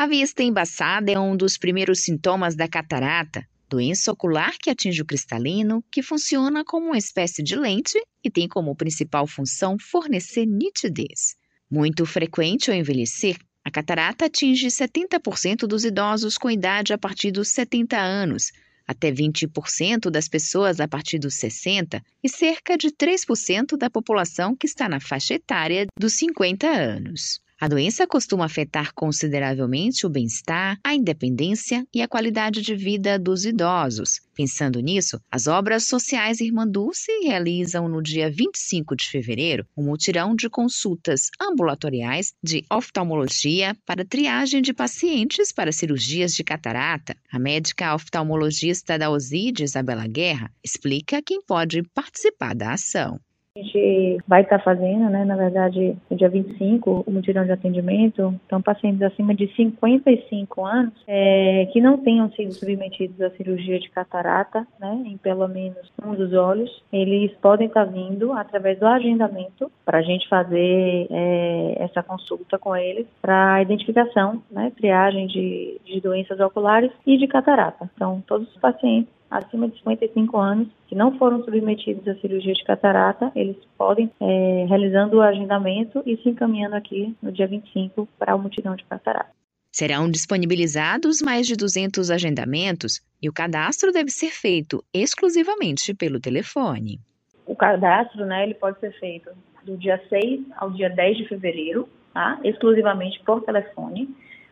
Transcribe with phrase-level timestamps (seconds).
[0.00, 5.04] A vista embaçada é um dos primeiros sintomas da catarata, doença ocular que atinge o
[5.04, 11.34] cristalino, que funciona como uma espécie de lente e tem como principal função fornecer nitidez.
[11.68, 17.48] Muito frequente ao envelhecer, a catarata atinge 70% dos idosos com idade a partir dos
[17.48, 18.52] 70 anos,
[18.86, 24.68] até 20% das pessoas a partir dos 60 e cerca de 3% da população que
[24.68, 27.40] está na faixa etária dos 50 anos.
[27.60, 33.44] A doença costuma afetar consideravelmente o bem-estar, a independência e a qualidade de vida dos
[33.44, 34.20] idosos.
[34.32, 40.36] Pensando nisso, as obras sociais Irmã Dulce realizam no dia 25 de fevereiro um mutirão
[40.36, 47.16] de consultas ambulatoriais de oftalmologia para triagem de pacientes para cirurgias de catarata.
[47.28, 53.18] A médica oftalmologista da OSID, Isabela Guerra, explica quem pode participar da ação
[53.58, 58.34] a gente vai estar fazendo, né, na verdade, no dia 25, o mutirão de atendimento,
[58.46, 63.90] então pacientes acima de 55 anos é, que não tenham sido submetidos à cirurgia de
[63.90, 69.70] catarata, né, em pelo menos um dos olhos, eles podem estar vindo através do agendamento
[69.84, 76.00] para a gente fazer é, essa consulta com eles para identificação, né, triagem de, de
[76.00, 77.90] doenças oculares e de catarata.
[77.94, 82.64] Então, todos os pacientes acima de 55 anos que não foram submetidos à cirurgia de
[82.64, 88.34] catarata, eles podem, é, realizando o agendamento e se encaminhando aqui no dia 25 para
[88.34, 89.30] o mutirão de catarata.
[89.70, 96.98] Serão disponibilizados mais de 200 agendamentos e o cadastro deve ser feito exclusivamente pelo telefone.
[97.46, 99.30] O cadastro, né, ele pode ser feito
[99.62, 102.40] do dia 6 ao dia 10 de fevereiro, tá?
[102.42, 104.08] exclusivamente por telefone.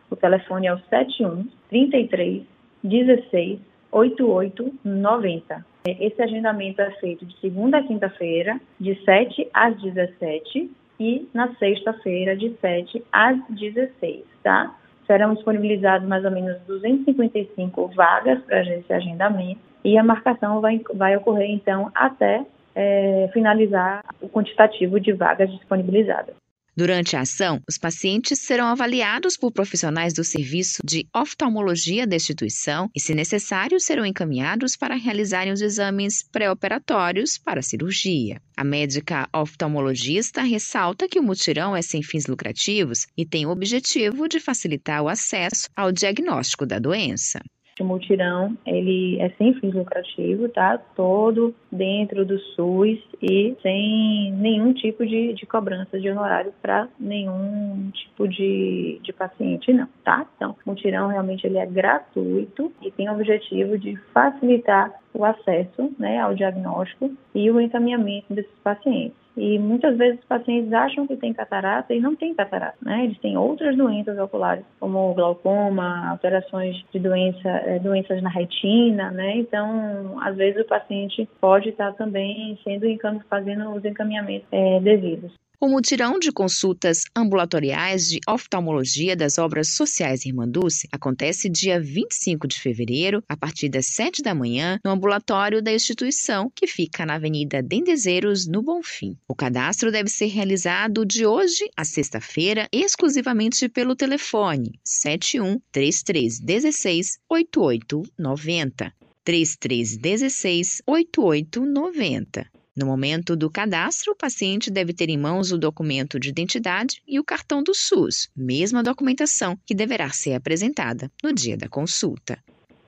[0.09, 2.43] O telefone é o 71 33
[2.83, 3.59] 16
[3.91, 5.65] 8890.
[5.85, 12.35] Esse agendamento é feito de segunda a quinta-feira, de 7 às 17 e na sexta-feira,
[12.35, 14.75] de 7 às 16, tá?
[15.05, 21.15] Serão disponibilizados mais ou menos 255 vagas para esse agendamento e a marcação vai, vai
[21.15, 26.35] ocorrer, então, até é, finalizar o quantitativo de vagas disponibilizadas.
[26.77, 32.87] Durante a ação, os pacientes serão avaliados por profissionais do serviço de oftalmologia da instituição
[32.95, 38.39] e, se necessário, serão encaminhados para realizarem os exames pré-operatórios para a cirurgia.
[38.55, 44.29] A médica oftalmologista ressalta que o mutirão é sem fins lucrativos e tem o objetivo
[44.29, 47.41] de facilitar o acesso ao diagnóstico da doença.
[47.79, 50.79] O mutirão, ele é sem fins lucrativos, tá?
[50.95, 57.91] Todo dentro do SUS e sem nenhum tipo de, de cobrança de honorário para nenhum
[57.93, 60.25] tipo de, de paciente, não, tá?
[60.35, 65.91] Então, o mutirão realmente ele é gratuito e tem o objetivo de facilitar o acesso
[65.97, 69.17] né, ao diagnóstico e o encaminhamento desses pacientes.
[69.35, 73.03] E muitas vezes os pacientes acham que tem catarata e não tem catarata, né?
[73.03, 79.37] Eles têm outras doenças oculares, como glaucoma, alterações de doença, é, doenças na retina, né?
[79.37, 82.87] Então, às vezes o paciente pode estar também sendo
[83.29, 85.31] fazendo os encaminhamentos é, devidos.
[85.59, 92.47] O mutirão de consultas ambulatoriais de oftalmologia das obras sociais Irmã Dulce acontece dia 25
[92.47, 97.15] de fevereiro, a partir das 7 da manhã, no ambulatório da instituição, que fica na
[97.15, 99.17] Avenida Dendezeiros, no Bonfim.
[99.27, 108.93] O cadastro deve ser realizado de hoje a sexta-feira, exclusivamente pelo telefone 71 3316 8890.
[109.23, 112.56] 3316 8890.
[112.77, 117.19] No momento do cadastro, o paciente deve ter em mãos o documento de identidade e
[117.19, 122.37] o cartão do SUS, mesma documentação que deverá ser apresentada no dia da consulta.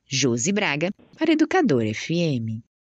[0.08, 2.62] Josi Braga, para Educador FM.